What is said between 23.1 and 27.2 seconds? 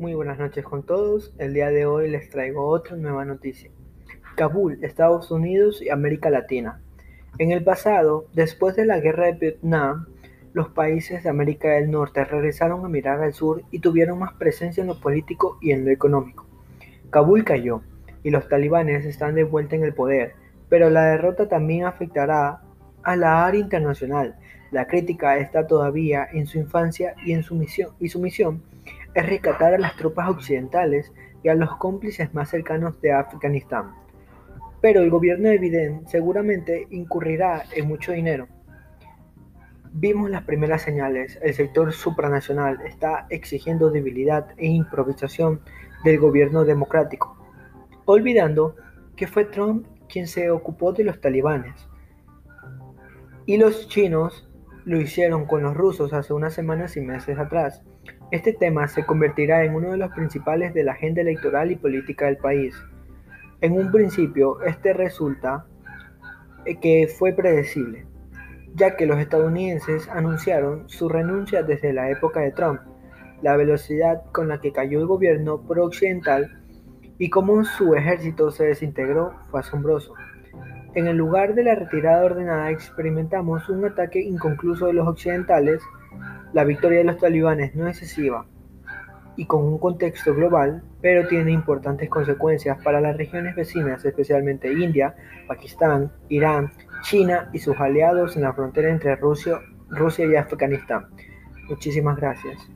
la área internacional. La crítica está todavía en su infancia